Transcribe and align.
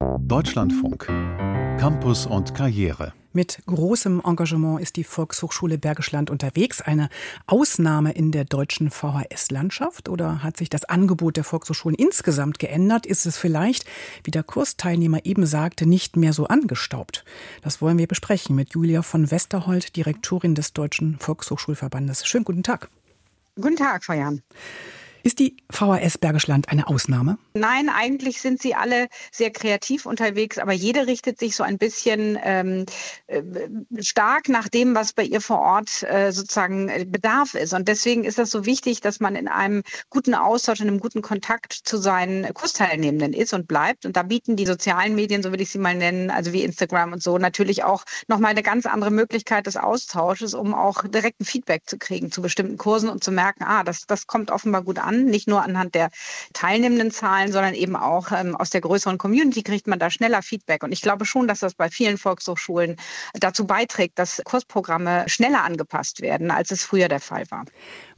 Deutschlandfunk. 0.00 1.06
Campus 1.78 2.24
und 2.24 2.54
Karriere. 2.54 3.12
Mit 3.32 3.58
großem 3.66 4.22
Engagement 4.24 4.80
ist 4.80 4.96
die 4.96 5.04
Volkshochschule 5.04 5.76
Bergisch 5.76 6.10
Land 6.10 6.30
unterwegs. 6.30 6.80
Eine 6.80 7.10
Ausnahme 7.46 8.12
in 8.12 8.32
der 8.32 8.44
deutschen 8.44 8.90
VHS-Landschaft? 8.90 10.08
Oder 10.08 10.42
hat 10.42 10.56
sich 10.56 10.70
das 10.70 10.84
Angebot 10.84 11.36
der 11.36 11.44
Volkshochschulen 11.44 11.96
insgesamt 11.96 12.58
geändert? 12.58 13.04
Ist 13.04 13.26
es 13.26 13.36
vielleicht, 13.36 13.84
wie 14.24 14.30
der 14.30 14.42
Kursteilnehmer 14.42 15.26
eben 15.26 15.44
sagte, 15.44 15.84
nicht 15.84 16.16
mehr 16.16 16.32
so 16.32 16.46
angestaubt? 16.46 17.24
Das 17.60 17.82
wollen 17.82 17.98
wir 17.98 18.06
besprechen 18.06 18.56
mit 18.56 18.72
Julia 18.72 19.02
von 19.02 19.30
Westerhold, 19.30 19.96
Direktorin 19.96 20.54
des 20.54 20.72
Deutschen 20.72 21.18
Volkshochschulverbandes. 21.18 22.26
Schönen 22.26 22.44
guten 22.44 22.62
Tag. 22.62 22.88
Guten 23.56 23.76
Tag, 23.76 24.02
Frau 24.02 24.14
Jan. 24.14 24.42
Ist 25.22 25.38
die 25.38 25.56
VHS 25.70 26.18
Bergisch 26.18 26.46
Land 26.46 26.68
eine 26.70 26.88
Ausnahme? 26.88 27.38
Nein, 27.52 27.90
eigentlich 27.90 28.40
sind 28.40 28.62
sie 28.62 28.74
alle 28.74 29.08
sehr 29.30 29.50
kreativ 29.50 30.06
unterwegs, 30.06 30.58
aber 30.58 30.72
jede 30.72 31.06
richtet 31.06 31.38
sich 31.38 31.56
so 31.56 31.62
ein 31.62 31.78
bisschen 31.78 32.38
ähm, 32.42 32.86
äh, 33.26 33.42
stark 34.00 34.48
nach 34.48 34.68
dem, 34.68 34.94
was 34.94 35.12
bei 35.12 35.24
ihr 35.24 35.40
vor 35.40 35.58
Ort 35.58 36.02
äh, 36.04 36.32
sozusagen 36.32 36.88
äh, 36.88 37.04
Bedarf 37.06 37.54
ist. 37.54 37.74
Und 37.74 37.88
deswegen 37.88 38.24
ist 38.24 38.38
das 38.38 38.50
so 38.50 38.64
wichtig, 38.64 39.00
dass 39.00 39.20
man 39.20 39.36
in 39.36 39.48
einem 39.48 39.82
guten 40.08 40.34
Austausch, 40.34 40.80
in 40.80 40.88
einem 40.88 41.00
guten 41.00 41.20
Kontakt 41.20 41.72
zu 41.72 41.98
seinen 41.98 42.52
Kursteilnehmenden 42.54 43.34
ist 43.34 43.52
und 43.52 43.68
bleibt. 43.68 44.06
Und 44.06 44.16
da 44.16 44.22
bieten 44.22 44.56
die 44.56 44.66
sozialen 44.66 45.14
Medien, 45.14 45.42
so 45.42 45.52
will 45.52 45.60
ich 45.60 45.70
sie 45.70 45.78
mal 45.78 45.94
nennen, 45.94 46.30
also 46.30 46.52
wie 46.52 46.64
Instagram 46.64 47.12
und 47.12 47.22
so, 47.22 47.36
natürlich 47.36 47.84
auch 47.84 48.04
nochmal 48.28 48.52
eine 48.52 48.62
ganz 48.62 48.86
andere 48.86 49.10
Möglichkeit 49.10 49.66
des 49.66 49.76
Austausches, 49.76 50.54
um 50.54 50.74
auch 50.74 51.02
direkten 51.06 51.44
Feedback 51.44 51.82
zu 51.86 51.98
kriegen 51.98 52.32
zu 52.32 52.40
bestimmten 52.40 52.78
Kursen 52.78 53.10
und 53.10 53.22
zu 53.22 53.32
merken, 53.32 53.64
ah, 53.64 53.84
das, 53.84 54.06
das 54.06 54.26
kommt 54.26 54.50
offenbar 54.50 54.82
gut 54.82 54.98
an 54.98 55.09
an, 55.10 55.24
nicht 55.24 55.48
nur 55.48 55.62
anhand 55.62 55.94
der 55.94 56.10
teilnehmenden 56.52 57.10
Zahlen, 57.10 57.52
sondern 57.52 57.74
eben 57.74 57.96
auch 57.96 58.32
ähm, 58.32 58.56
aus 58.56 58.70
der 58.70 58.80
größeren 58.80 59.18
Community 59.18 59.62
kriegt 59.62 59.86
man 59.86 59.98
da 59.98 60.10
schneller 60.10 60.42
Feedback. 60.42 60.82
Und 60.82 60.92
ich 60.92 61.02
glaube 61.02 61.24
schon, 61.24 61.48
dass 61.48 61.60
das 61.60 61.74
bei 61.74 61.90
vielen 61.90 62.16
Volkshochschulen 62.18 62.96
dazu 63.34 63.66
beiträgt, 63.66 64.18
dass 64.18 64.40
Kursprogramme 64.44 65.24
schneller 65.26 65.64
angepasst 65.64 66.20
werden, 66.20 66.50
als 66.50 66.70
es 66.70 66.84
früher 66.84 67.08
der 67.08 67.20
Fall 67.20 67.44
war. 67.50 67.64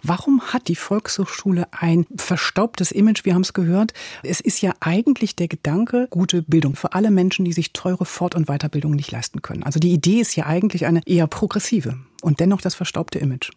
Warum 0.03 0.41
hat 0.53 0.69
die 0.69 0.77
Volkshochschule 0.77 1.67
ein 1.71 2.07
verstaubtes 2.17 2.93
Image? 2.93 3.25
Wir 3.25 3.35
haben 3.35 3.43
es 3.43 3.53
gehört. 3.53 3.93
Es 4.23 4.41
ist 4.41 4.61
ja 4.61 4.75
eigentlich 4.81 5.37
der 5.37 5.49
Gedanke, 5.49 6.09
gute 6.11 6.43
Bildung 6.43 6.77
für 6.77 6.93
alle 6.93 7.11
Menschen, 7.11 7.45
die 7.45 7.53
sich 7.53 7.73
teure 7.73 8.05
Fort- 8.05 8.35
und 8.35 8.47
Weiterbildung 8.47 8.93
nicht 8.93 9.11
leisten 9.11 9.43
können. 9.43 9.63
Also 9.63 9.81
die 9.81 9.93
Idee 9.93 10.21
ist 10.21 10.37
ja 10.37 10.47
eigentlich 10.47 10.87
eine 10.87 11.01
eher 11.07 11.27
progressive 11.27 11.99
und 12.23 12.41
dennoch 12.41 12.61
das 12.61 12.75
verstaubte 12.75 13.19
Image. 13.19 13.51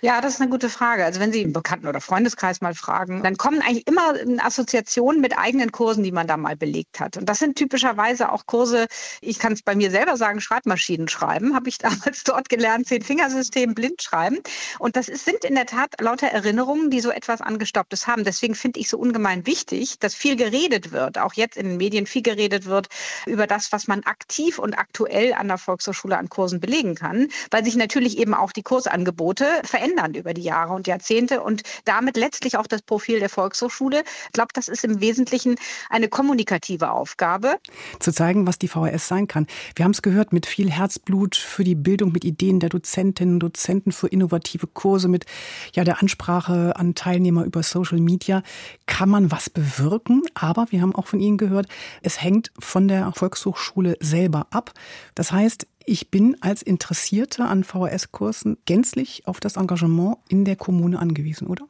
Ja, 0.00 0.20
das 0.20 0.34
ist 0.34 0.40
eine 0.40 0.50
gute 0.50 0.68
Frage. 0.68 1.04
Also 1.04 1.20
wenn 1.20 1.32
Sie 1.32 1.42
im 1.42 1.52
Bekannten- 1.52 1.88
oder 1.88 2.00
Freundeskreis 2.00 2.60
mal 2.60 2.74
fragen, 2.74 3.22
dann 3.22 3.36
kommen 3.36 3.62
eigentlich 3.62 3.86
immer 3.86 4.14
Assoziationen 4.38 5.20
mit 5.20 5.36
eigenen 5.36 5.72
Kursen, 5.72 6.04
die 6.04 6.12
man 6.12 6.26
da 6.26 6.36
mal 6.36 6.56
belegt 6.56 7.00
hat. 7.00 7.16
Und 7.16 7.28
das 7.28 7.38
sind 7.38 7.56
typischerweise 7.56 8.30
auch 8.32 8.46
Kurse, 8.46 8.86
ich 9.20 9.38
kann 9.38 9.52
es 9.52 9.62
bei 9.62 9.74
mir 9.74 9.90
selber 9.90 10.16
sagen, 10.16 10.40
Schreibmaschinen 10.40 11.08
schreiben, 11.08 11.54
habe 11.54 11.68
ich 11.68 11.78
damals 11.78 12.24
dort 12.24 12.48
gelernt, 12.48 12.86
Zehn-Fingersystem, 12.86 13.74
blind 13.74 14.02
schreiben. 14.02 14.38
Und 14.78 14.96
das 14.96 15.08
ist, 15.08 15.24
sind 15.24 15.44
in 15.44 15.54
der 15.54 15.66
Tat 15.66 16.00
lauter 16.00 16.28
Erinnerungen, 16.28 16.90
die 16.90 17.00
so 17.00 17.10
etwas 17.10 17.40
Angestopptes 17.40 18.06
haben. 18.06 18.24
Deswegen 18.24 18.54
finde 18.54 18.80
ich 18.80 18.88
so 18.88 18.98
ungemein 18.98 19.46
wichtig, 19.46 19.98
dass 19.98 20.14
viel 20.14 20.36
geredet 20.36 20.92
wird, 20.92 21.18
auch 21.18 21.34
jetzt 21.34 21.56
in 21.56 21.68
den 21.68 21.76
Medien 21.76 22.06
viel 22.06 22.22
geredet 22.22 22.66
wird 22.66 22.88
über 23.26 23.46
das, 23.46 23.72
was 23.72 23.88
man 23.88 24.02
aktiv 24.04 24.58
und 24.58 24.78
aktuell 24.78 25.32
an 25.32 25.48
der 25.48 25.58
Volkshochschule 25.58 26.16
an 26.16 26.28
Kursen 26.28 26.60
belegen 26.60 26.94
kann, 26.94 27.28
weil 27.50 27.64
sich 27.64 27.76
natürlich 27.76 28.18
eben 28.18 28.34
auch 28.34 28.52
die 28.52 28.62
Kursangebote 28.62 29.55
verändern 29.64 30.14
über 30.14 30.34
die 30.34 30.42
Jahre 30.42 30.72
und 30.74 30.86
Jahrzehnte 30.86 31.42
und 31.42 31.62
damit 31.84 32.16
letztlich 32.16 32.56
auch 32.56 32.66
das 32.66 32.82
Profil 32.82 33.20
der 33.20 33.28
Volkshochschule. 33.28 34.02
Ich 34.26 34.32
glaube, 34.32 34.50
das 34.54 34.68
ist 34.68 34.84
im 34.84 35.00
Wesentlichen 35.00 35.56
eine 35.90 36.08
kommunikative 36.08 36.90
Aufgabe. 36.90 37.56
Zu 38.00 38.12
zeigen, 38.12 38.46
was 38.46 38.58
die 38.58 38.68
VHS 38.68 39.08
sein 39.08 39.28
kann. 39.28 39.46
Wir 39.74 39.84
haben 39.84 39.92
es 39.92 40.02
gehört, 40.02 40.32
mit 40.32 40.46
viel 40.46 40.70
Herzblut 40.70 41.36
für 41.36 41.64
die 41.64 41.74
Bildung, 41.74 42.12
mit 42.12 42.24
Ideen 42.24 42.60
der 42.60 42.68
Dozentinnen 42.68 43.34
und 43.34 43.40
Dozenten 43.40 43.92
für 43.92 44.08
innovative 44.08 44.66
Kurse, 44.66 45.08
mit 45.08 45.26
ja, 45.74 45.84
der 45.84 46.02
Ansprache 46.02 46.74
an 46.76 46.94
Teilnehmer 46.94 47.44
über 47.44 47.62
Social 47.62 48.00
Media 48.00 48.42
kann 48.86 49.08
man 49.08 49.30
was 49.30 49.50
bewirken. 49.50 50.22
Aber 50.34 50.66
wir 50.70 50.82
haben 50.82 50.94
auch 50.94 51.06
von 51.06 51.20
Ihnen 51.20 51.38
gehört, 51.38 51.66
es 52.02 52.22
hängt 52.22 52.50
von 52.58 52.88
der 52.88 53.12
Volkshochschule 53.12 53.96
selber 54.00 54.46
ab. 54.50 54.72
Das 55.14 55.32
heißt, 55.32 55.66
ich 55.86 56.10
bin 56.10 56.36
als 56.42 56.62
Interessierte 56.62 57.44
an 57.44 57.64
VHS-Kursen 57.64 58.58
gänzlich 58.66 59.26
auf 59.26 59.40
das 59.40 59.56
Engagement 59.56 60.18
in 60.28 60.44
der 60.44 60.56
Kommune 60.56 60.98
angewiesen, 60.98 61.46
oder? 61.46 61.66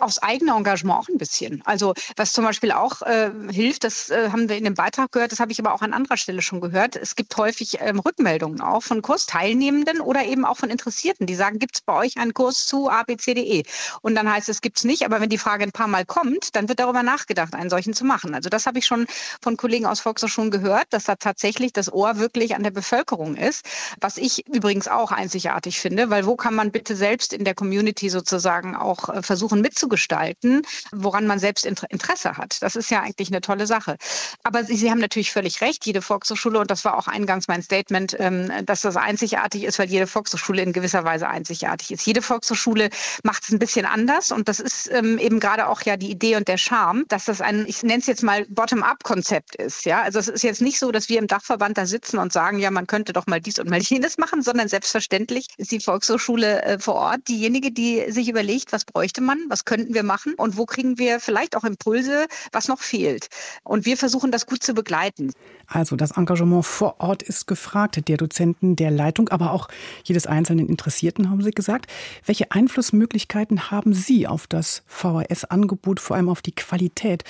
Aufs 0.00 0.18
eigene 0.18 0.52
Engagement 0.52 1.00
auch 1.00 1.08
ein 1.08 1.18
bisschen. 1.18 1.62
Also 1.64 1.94
was 2.16 2.32
zum 2.32 2.44
Beispiel 2.44 2.72
auch 2.72 3.02
äh, 3.02 3.30
hilft, 3.50 3.84
das 3.84 4.10
äh, 4.10 4.30
haben 4.30 4.48
wir 4.48 4.56
in 4.56 4.64
dem 4.64 4.74
Beitrag 4.74 5.10
gehört, 5.10 5.32
das 5.32 5.40
habe 5.40 5.52
ich 5.52 5.58
aber 5.58 5.74
auch 5.74 5.82
an 5.82 5.92
anderer 5.92 6.16
Stelle 6.16 6.42
schon 6.42 6.60
gehört. 6.60 6.96
Es 6.96 7.16
gibt 7.16 7.36
häufig 7.36 7.78
ähm, 7.80 7.98
Rückmeldungen 7.98 8.60
auch 8.60 8.82
von 8.82 9.02
Kursteilnehmenden 9.02 10.00
oder 10.00 10.24
eben 10.24 10.44
auch 10.44 10.56
von 10.56 10.70
Interessierten, 10.70 11.26
die 11.26 11.34
sagen, 11.34 11.58
gibt 11.58 11.76
es 11.76 11.80
bei 11.80 11.94
euch 11.94 12.18
einen 12.18 12.34
Kurs 12.34 12.66
zu 12.66 12.88
ABCDE? 12.88 13.64
Und 14.00 14.14
dann 14.14 14.30
heißt 14.30 14.48
es, 14.48 14.60
gibt 14.60 14.78
es 14.78 14.84
nicht, 14.84 15.04
aber 15.04 15.20
wenn 15.20 15.28
die 15.28 15.38
Frage 15.38 15.64
ein 15.64 15.72
paar 15.72 15.88
Mal 15.88 16.04
kommt, 16.04 16.54
dann 16.54 16.68
wird 16.68 16.78
darüber 16.78 17.02
nachgedacht, 17.02 17.54
einen 17.54 17.70
solchen 17.70 17.94
zu 17.94 18.04
machen. 18.04 18.34
Also 18.34 18.48
das 18.48 18.66
habe 18.66 18.78
ich 18.78 18.86
schon 18.86 19.06
von 19.42 19.56
Kollegen 19.56 19.86
aus 19.86 20.00
Volkshochschulen 20.00 20.50
gehört, 20.50 20.86
dass 20.90 21.04
da 21.04 21.16
tatsächlich 21.16 21.72
das 21.72 21.92
Ohr 21.92 22.18
wirklich 22.18 22.54
an 22.54 22.62
der 22.62 22.70
Bevölkerung 22.70 23.36
ist, 23.36 23.64
was 24.00 24.18
ich 24.18 24.46
übrigens 24.46 24.86
auch 24.86 25.10
einzigartig 25.10 25.80
finde, 25.80 26.10
weil 26.10 26.26
wo 26.26 26.36
kann 26.36 26.54
man 26.54 26.70
bitte 26.70 26.94
selbst 26.94 27.32
in 27.32 27.44
der 27.44 27.54
Community 27.54 28.08
sozusagen 28.08 28.76
auch 28.76 29.08
äh, 29.08 29.22
versuchen, 29.22 29.63
mitzugestalten, 29.64 30.62
woran 30.92 31.26
man 31.26 31.38
selbst 31.38 31.64
Interesse 31.64 32.36
hat. 32.36 32.62
Das 32.62 32.76
ist 32.76 32.90
ja 32.90 33.00
eigentlich 33.00 33.28
eine 33.28 33.40
tolle 33.40 33.66
Sache. 33.66 33.96
Aber 34.42 34.62
Sie, 34.64 34.76
Sie 34.76 34.90
haben 34.90 35.00
natürlich 35.00 35.32
völlig 35.32 35.62
recht, 35.62 35.86
jede 35.86 36.02
Volkshochschule, 36.02 36.58
und 36.60 36.70
das 36.70 36.84
war 36.84 36.98
auch 36.98 37.08
eingangs 37.08 37.48
mein 37.48 37.62
Statement, 37.62 38.14
ähm, 38.18 38.52
dass 38.66 38.82
das 38.82 38.96
einzigartig 38.96 39.64
ist, 39.64 39.78
weil 39.78 39.88
jede 39.88 40.06
Volkshochschule 40.06 40.62
in 40.62 40.72
gewisser 40.72 41.04
Weise 41.04 41.26
einzigartig 41.28 41.90
ist. 41.90 42.06
Jede 42.06 42.20
Volkshochschule 42.20 42.90
macht 43.22 43.44
es 43.44 43.50
ein 43.52 43.58
bisschen 43.58 43.86
anders 43.86 44.30
und 44.30 44.48
das 44.48 44.60
ist 44.60 44.90
ähm, 44.92 45.18
eben 45.18 45.40
gerade 45.40 45.68
auch 45.68 45.80
ja 45.82 45.96
die 45.96 46.10
Idee 46.10 46.36
und 46.36 46.46
der 46.48 46.58
Charme, 46.58 47.04
dass 47.08 47.24
das 47.24 47.40
ein, 47.40 47.64
ich 47.66 47.82
nenne 47.82 48.00
es 48.00 48.06
jetzt 48.06 48.22
mal 48.22 48.44
Bottom-up-Konzept 48.50 49.56
ist. 49.56 49.86
Ja, 49.86 50.02
also 50.02 50.18
es 50.18 50.28
ist 50.28 50.42
jetzt 50.42 50.60
nicht 50.60 50.78
so, 50.78 50.92
dass 50.92 51.08
wir 51.08 51.18
im 51.18 51.26
Dachverband 51.26 51.78
da 51.78 51.86
sitzen 51.86 52.18
und 52.18 52.32
sagen, 52.32 52.58
ja, 52.58 52.70
man 52.70 52.86
könnte 52.86 53.14
doch 53.14 53.26
mal 53.26 53.40
dies 53.40 53.58
und 53.58 53.70
mal 53.70 53.80
jenes 53.80 54.18
machen, 54.18 54.42
sondern 54.42 54.68
selbstverständlich 54.68 55.46
ist 55.56 55.72
die 55.72 55.80
Volkshochschule 55.80 56.62
äh, 56.62 56.78
vor 56.78 56.94
Ort 56.94 57.28
diejenige, 57.28 57.72
die 57.72 58.04
sich 58.10 58.28
überlegt, 58.28 58.72
was 58.72 58.84
bräuchte 58.84 59.20
man, 59.20 59.38
was 59.54 59.64
könnten 59.64 59.94
wir 59.94 60.02
machen 60.02 60.34
und 60.34 60.56
wo 60.56 60.66
kriegen 60.66 60.98
wir 60.98 61.20
vielleicht 61.20 61.56
auch 61.56 61.62
Impulse, 61.62 62.26
was 62.50 62.66
noch 62.66 62.80
fehlt. 62.80 63.28
Und 63.62 63.86
wir 63.86 63.96
versuchen 63.96 64.32
das 64.32 64.46
gut 64.46 64.64
zu 64.64 64.74
begleiten. 64.74 65.32
Also 65.68 65.94
das 65.94 66.10
Engagement 66.10 66.66
vor 66.66 66.96
Ort 66.98 67.22
ist 67.22 67.46
gefragt, 67.46 68.08
der 68.08 68.16
Dozenten, 68.16 68.74
der 68.74 68.90
Leitung, 68.90 69.28
aber 69.28 69.52
auch 69.52 69.68
jedes 70.02 70.26
einzelnen 70.26 70.68
Interessierten, 70.68 71.30
haben 71.30 71.40
Sie 71.40 71.52
gesagt. 71.52 71.86
Welche 72.26 72.50
Einflussmöglichkeiten 72.50 73.70
haben 73.70 73.94
Sie 73.94 74.26
auf 74.26 74.48
das 74.48 74.82
VHS-Angebot, 74.88 76.00
vor 76.00 76.16
allem 76.16 76.28
auf 76.28 76.42
die 76.42 76.56
Qualität 76.56 77.22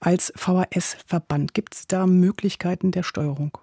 als 0.00 0.32
VHS-Verband? 0.34 1.54
Gibt 1.54 1.76
es 1.76 1.86
da 1.86 2.08
Möglichkeiten 2.08 2.90
der 2.90 3.04
Steuerung? 3.04 3.56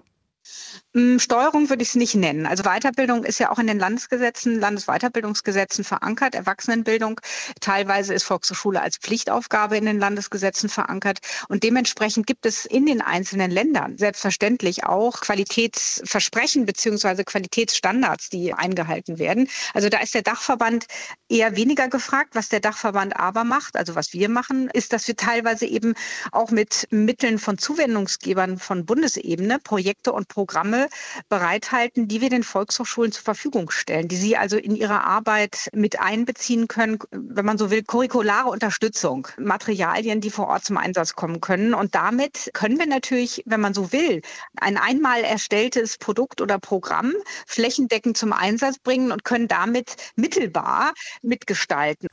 Hm, 0.93 1.19
Steuerung 1.19 1.69
würde 1.69 1.83
ich 1.83 1.89
es 1.89 1.95
nicht 1.95 2.15
nennen. 2.15 2.45
Also 2.45 2.63
Weiterbildung 2.63 3.23
ist 3.23 3.39
ja 3.39 3.51
auch 3.51 3.59
in 3.59 3.67
den 3.67 3.79
Landesgesetzen, 3.79 4.59
Landesweiterbildungsgesetzen 4.59 5.83
verankert, 5.83 6.35
Erwachsenenbildung. 6.35 7.19
Teilweise 7.59 8.13
ist 8.13 8.23
Volkshochschule 8.23 8.81
als 8.81 8.97
Pflichtaufgabe 8.97 9.77
in 9.77 9.85
den 9.85 9.99
Landesgesetzen 9.99 10.69
verankert. 10.69 11.19
Und 11.49 11.63
dementsprechend 11.63 12.27
gibt 12.27 12.45
es 12.45 12.65
in 12.65 12.85
den 12.85 13.01
einzelnen 13.01 13.51
Ländern 13.51 13.97
selbstverständlich 13.97 14.85
auch 14.85 15.19
Qualitätsversprechen 15.21 16.65
beziehungsweise 16.65 17.23
Qualitätsstandards, 17.23 18.29
die 18.29 18.53
eingehalten 18.53 19.19
werden. 19.19 19.49
Also 19.73 19.89
da 19.89 19.99
ist 19.99 20.13
der 20.13 20.21
Dachverband 20.21 20.85
eher 21.29 21.55
weniger 21.55 21.89
gefragt. 21.89 22.35
Was 22.35 22.49
der 22.49 22.59
Dachverband 22.59 23.17
aber 23.17 23.43
macht, 23.43 23.75
also 23.75 23.95
was 23.95 24.13
wir 24.13 24.29
machen, 24.29 24.69
ist, 24.71 24.93
dass 24.93 25.07
wir 25.07 25.15
teilweise 25.15 25.65
eben 25.65 25.93
auch 26.31 26.51
mit 26.51 26.87
Mitteln 26.91 27.39
von 27.39 27.57
Zuwendungsgebern 27.57 28.59
von 28.59 28.85
Bundesebene 28.85 29.59
Projekte 29.59 30.13
und 30.13 30.27
Programme 30.35 30.89
bereithalten, 31.29 32.09
die 32.09 32.19
wir 32.19 32.29
den 32.29 32.43
Volkshochschulen 32.43 33.13
zur 33.13 33.23
Verfügung 33.23 33.71
stellen, 33.71 34.09
die 34.09 34.17
sie 34.17 34.35
also 34.35 34.57
in 34.57 34.75
ihrer 34.75 35.05
Arbeit 35.05 35.69
mit 35.73 36.01
einbeziehen 36.01 36.67
können, 36.67 36.99
wenn 37.11 37.45
man 37.45 37.57
so 37.57 37.71
will, 37.71 37.83
curriculare 37.83 38.49
Unterstützung, 38.49 39.29
Materialien, 39.37 40.19
die 40.19 40.29
vor 40.29 40.47
Ort 40.47 40.65
zum 40.65 40.75
Einsatz 40.75 41.15
kommen 41.15 41.39
können. 41.39 41.73
Und 41.73 41.95
damit 41.95 42.49
können 42.53 42.77
wir 42.77 42.85
natürlich, 42.85 43.43
wenn 43.45 43.61
man 43.61 43.73
so 43.73 43.93
will, 43.93 44.21
ein 44.57 44.75
einmal 44.75 45.21
erstelltes 45.21 45.97
Produkt 45.97 46.41
oder 46.41 46.59
Programm 46.59 47.13
flächendeckend 47.47 48.17
zum 48.17 48.33
Einsatz 48.33 48.77
bringen 48.77 49.13
und 49.13 49.23
können 49.23 49.47
damit 49.47 49.95
mittelbar 50.17 50.93
mitgestalten. 51.21 52.09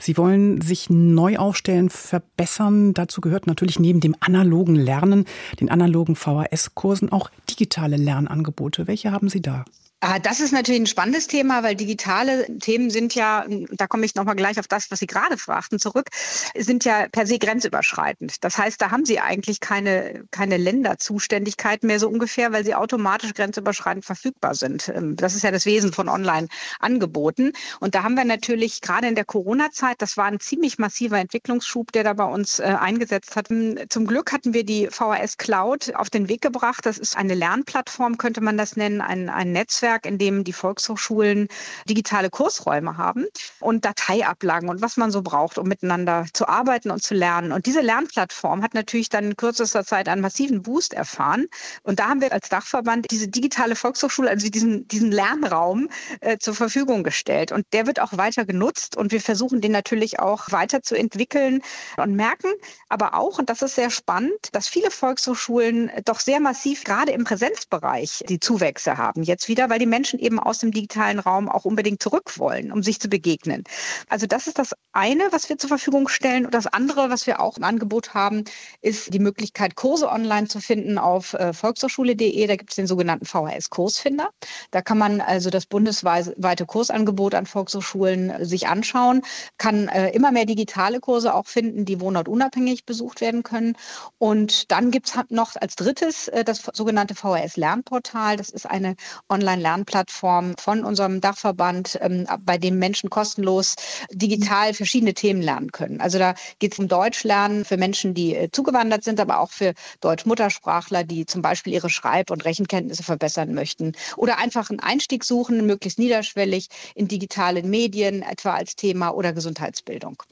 Sie 0.00 0.16
wollen 0.16 0.60
sich 0.60 0.88
neu 0.90 1.36
aufstellen, 1.36 1.90
verbessern. 1.90 2.94
Dazu 2.94 3.20
gehört 3.20 3.46
natürlich 3.46 3.78
neben 3.78 4.00
dem 4.00 4.16
analogen 4.18 4.74
Lernen, 4.74 5.26
den 5.60 5.70
analogen 5.70 6.16
VHS-Kursen 6.16 7.12
auch 7.12 7.30
digitale 7.60 7.98
Lernangebote. 7.98 8.86
Welche 8.86 9.12
haben 9.12 9.28
Sie 9.28 9.42
da? 9.42 9.66
Ah, 10.02 10.18
das 10.18 10.40
ist 10.40 10.52
natürlich 10.52 10.80
ein 10.80 10.86
spannendes 10.86 11.26
Thema, 11.26 11.62
weil 11.62 11.76
digitale 11.76 12.46
Themen 12.58 12.88
sind 12.88 13.14
ja, 13.14 13.44
da 13.72 13.86
komme 13.86 14.06
ich 14.06 14.14
nochmal 14.14 14.34
gleich 14.34 14.58
auf 14.58 14.66
das, 14.66 14.90
was 14.90 14.98
Sie 14.98 15.06
gerade 15.06 15.36
fragten, 15.36 15.78
zurück, 15.78 16.08
sind 16.56 16.86
ja 16.86 17.06
per 17.12 17.26
se 17.26 17.38
grenzüberschreitend. 17.38 18.42
Das 18.42 18.56
heißt, 18.56 18.80
da 18.80 18.90
haben 18.90 19.04
Sie 19.04 19.20
eigentlich 19.20 19.60
keine, 19.60 20.24
keine 20.30 20.56
Länderzuständigkeit 20.56 21.82
mehr 21.82 22.00
so 22.00 22.08
ungefähr, 22.08 22.50
weil 22.50 22.64
sie 22.64 22.74
automatisch 22.74 23.34
grenzüberschreitend 23.34 24.06
verfügbar 24.06 24.54
sind. 24.54 24.88
Ähm, 24.88 25.16
das 25.16 25.34
ist 25.34 25.42
ja 25.42 25.50
das 25.50 25.66
Wesen 25.66 25.92
von 25.92 26.08
Online-Angeboten. 26.08 27.52
Und 27.80 27.94
da 27.94 28.02
haben 28.02 28.14
wir 28.14 28.24
natürlich 28.24 28.80
gerade 28.80 29.06
in 29.06 29.14
der 29.14 29.26
Corona-Zeit, 29.26 29.96
das 29.98 30.16
war 30.16 30.24
ein 30.24 30.40
ziemlich 30.40 30.78
massiver 30.78 31.18
Entwicklungsschub, 31.18 31.92
der 31.92 32.04
da 32.04 32.14
bei 32.14 32.24
uns 32.24 32.58
äh, 32.58 32.62
eingesetzt 32.62 33.36
hat. 33.36 33.48
Zum 33.90 34.06
Glück 34.06 34.32
hatten 34.32 34.54
wir 34.54 34.64
die 34.64 34.86
VHS 34.86 35.36
Cloud 35.36 35.94
auf 35.94 36.08
den 36.08 36.30
Weg 36.30 36.40
gebracht. 36.40 36.86
Das 36.86 36.96
ist 36.96 37.18
eine 37.18 37.34
Lernplattform, 37.34 38.16
könnte 38.16 38.40
man 38.40 38.56
das 38.56 38.76
nennen, 38.76 39.02
ein, 39.02 39.28
ein 39.28 39.52
Netzwerk 39.52 39.89
Netzwerk, 39.90 40.06
in 40.06 40.18
dem 40.18 40.44
die 40.44 40.52
Volkshochschulen 40.52 41.48
digitale 41.88 42.30
Kursräume 42.30 42.96
haben 42.96 43.26
und 43.60 43.84
Dateiablagen 43.84 44.68
und 44.68 44.82
was 44.82 44.96
man 44.96 45.10
so 45.10 45.22
braucht, 45.22 45.58
um 45.58 45.66
miteinander 45.66 46.26
zu 46.32 46.48
arbeiten 46.48 46.90
und 46.90 47.02
zu 47.02 47.14
lernen. 47.14 47.52
Und 47.52 47.66
diese 47.66 47.80
Lernplattform 47.80 48.62
hat 48.62 48.74
natürlich 48.74 49.08
dann 49.08 49.24
in 49.24 49.36
kürzester 49.36 49.84
Zeit 49.84 50.08
einen 50.08 50.20
massiven 50.22 50.62
Boost 50.62 50.94
erfahren. 50.94 51.46
Und 51.82 51.98
da 51.98 52.08
haben 52.08 52.20
wir 52.20 52.32
als 52.32 52.48
Dachverband 52.48 53.10
diese 53.10 53.28
digitale 53.28 53.74
Volkshochschule, 53.74 54.30
also 54.30 54.48
diesen, 54.48 54.86
diesen 54.88 55.10
Lernraum 55.10 55.88
äh, 56.20 56.38
zur 56.38 56.54
Verfügung 56.54 57.02
gestellt. 57.02 57.52
Und 57.52 57.66
der 57.72 57.86
wird 57.86 58.00
auch 58.00 58.16
weiter 58.16 58.44
genutzt 58.44 58.96
und 58.96 59.12
wir 59.12 59.20
versuchen 59.20 59.60
den 59.60 59.72
natürlich 59.72 60.20
auch 60.20 60.52
weiterzuentwickeln 60.52 61.62
und 61.96 62.14
merken 62.14 62.48
aber 62.88 63.14
auch, 63.14 63.38
und 63.38 63.50
das 63.50 63.62
ist 63.62 63.76
sehr 63.76 63.90
spannend, 63.90 64.48
dass 64.52 64.68
viele 64.68 64.90
Volkshochschulen 64.90 65.90
doch 66.04 66.20
sehr 66.20 66.40
massiv 66.40 66.84
gerade 66.84 67.12
im 67.12 67.24
Präsenzbereich 67.24 68.24
die 68.28 68.40
Zuwächse 68.40 68.98
haben. 68.98 69.22
Jetzt 69.22 69.48
wieder, 69.48 69.70
weil 69.70 69.78
die 69.80 69.86
Menschen 69.86 70.18
eben 70.20 70.38
aus 70.38 70.58
dem 70.58 70.70
digitalen 70.70 71.18
Raum 71.18 71.48
auch 71.48 71.64
unbedingt 71.64 72.02
zurück 72.02 72.38
wollen, 72.38 72.70
um 72.72 72.82
sich 72.82 73.00
zu 73.00 73.08
begegnen. 73.08 73.64
Also 74.08 74.26
das 74.26 74.46
ist 74.46 74.58
das 74.58 74.72
eine, 74.92 75.24
was 75.30 75.48
wir 75.48 75.58
zur 75.58 75.68
Verfügung 75.68 76.08
stellen. 76.08 76.44
Und 76.46 76.54
das 76.54 76.66
andere, 76.66 77.10
was 77.10 77.26
wir 77.26 77.40
auch 77.40 77.56
im 77.56 77.64
Angebot 77.64 78.14
haben, 78.14 78.44
ist 78.80 79.12
die 79.14 79.18
Möglichkeit, 79.18 79.76
Kurse 79.76 80.10
online 80.10 80.48
zu 80.48 80.60
finden 80.60 80.98
auf 80.98 81.34
äh, 81.34 81.52
volkshochschule.de. 81.52 82.46
Da 82.46 82.56
gibt 82.56 82.70
es 82.70 82.76
den 82.76 82.86
sogenannten 82.86 83.26
VHS-Kursfinder. 83.26 84.30
Da 84.70 84.82
kann 84.82 84.98
man 84.98 85.20
also 85.20 85.50
das 85.50 85.66
bundesweite 85.66 86.66
Kursangebot 86.66 87.34
an 87.34 87.46
Volkshochschulen 87.46 88.30
äh, 88.30 88.44
sich 88.44 88.68
anschauen, 88.68 89.22
kann 89.58 89.88
äh, 89.88 90.10
immer 90.10 90.32
mehr 90.32 90.46
digitale 90.46 91.00
Kurse 91.00 91.34
auch 91.34 91.46
finden, 91.46 91.84
die 91.84 92.00
wohnortunabhängig 92.00 92.84
besucht 92.84 93.20
werden 93.20 93.42
können. 93.42 93.76
Und 94.18 94.70
dann 94.70 94.90
gibt 94.90 95.08
es 95.08 95.18
noch 95.28 95.56
als 95.56 95.76
drittes 95.76 96.30
das 96.44 96.62
sogenannte 96.72 97.14
VHS-Lernportal. 97.14 98.36
Das 98.36 98.50
ist 98.50 98.66
eine 98.66 98.96
online 99.28 99.62
Lernplattform 99.70 100.54
von 100.58 100.84
unserem 100.84 101.20
Dachverband, 101.20 101.96
ähm, 102.02 102.26
bei 102.40 102.58
dem 102.58 102.78
Menschen 102.80 103.08
kostenlos 103.08 103.76
digital 104.10 104.74
verschiedene 104.74 105.14
Themen 105.14 105.42
lernen 105.42 105.70
können. 105.70 106.00
Also 106.00 106.18
da 106.18 106.34
geht 106.58 106.72
es 106.72 106.78
um 106.80 106.88
Deutschlernen 106.88 107.64
für 107.64 107.76
Menschen, 107.76 108.12
die 108.12 108.34
äh, 108.34 108.50
zugewandert 108.50 109.04
sind, 109.04 109.20
aber 109.20 109.38
auch 109.38 109.52
für 109.52 109.74
Deutsch-Muttersprachler, 110.00 111.04
die 111.04 111.24
zum 111.24 111.40
Beispiel 111.40 111.72
ihre 111.72 111.88
Schreib- 111.88 112.32
und 112.32 112.44
Rechenkenntnisse 112.44 113.04
verbessern 113.04 113.54
möchten 113.54 113.92
oder 114.16 114.38
einfach 114.38 114.70
einen 114.70 114.80
Einstieg 114.80 115.22
suchen, 115.22 115.66
möglichst 115.66 116.00
niederschwellig 116.00 116.68
in 116.96 117.06
digitalen 117.06 117.70
Medien, 117.70 118.22
etwa 118.22 118.54
als 118.54 118.74
Thema 118.74 119.10
oder 119.10 119.32
Gesundheitsbildung. 119.32 120.22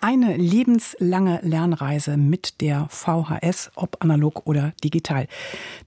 Eine 0.00 0.36
lebenslange 0.36 1.40
Lernreise 1.42 2.16
mit 2.16 2.60
der 2.60 2.86
VHS, 2.88 3.72
ob 3.74 3.96
analog 4.00 4.46
oder 4.46 4.72
digital. 4.84 5.26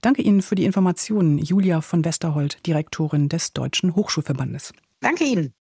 Danke 0.02 0.20
Ihnen 0.20 0.42
für 0.42 0.54
die 0.54 0.64
Informationen, 0.64 1.38
Julia 1.38 1.80
von 1.80 2.04
Westerhold, 2.04 2.66
Direktorin 2.66 3.30
des 3.30 3.54
Deutschen 3.54 3.96
Hochschulverbandes. 3.96 4.74
Danke 5.00 5.24
Ihnen. 5.24 5.54